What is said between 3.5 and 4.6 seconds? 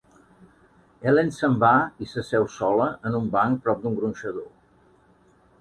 prop d'un gronxador.